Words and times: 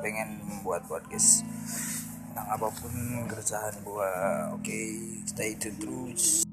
pengen 0.00 0.40
membuat 0.46 0.86
podcast 0.88 1.44
tentang 2.32 2.48
apa 2.48 2.68
pun 2.72 2.92
kerjaan 3.28 3.74
gua. 3.84 4.10
Oke 4.56 4.78
stay 5.28 5.52
tune 5.58 5.76
terus. 5.76 6.45